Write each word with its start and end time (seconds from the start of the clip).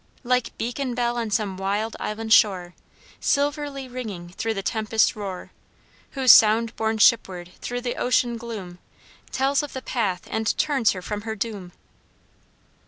Like 0.23 0.57
beacon 0.57 0.95
bell 0.95 1.15
on 1.17 1.29
some 1.29 1.57
wild 1.57 1.95
island 1.99 2.33
shore, 2.33 2.73
Silverly 3.19 3.87
ringing 3.87 4.29
through 4.29 4.55
the 4.55 4.63
tempest's 4.63 5.15
roar, 5.15 5.51
Whose 6.13 6.31
sound 6.31 6.75
borne 6.75 6.97
shipward 6.97 7.51
through 7.61 7.81
the 7.81 7.97
ocean 7.97 8.35
gloom 8.35 8.79
Tells 9.31 9.61
of 9.61 9.73
the 9.73 9.81
path 9.83 10.23
and 10.31 10.57
turns 10.57 10.93
her 10.93 11.03
from 11.03 11.21
her 11.21 11.35
doom. 11.35 11.71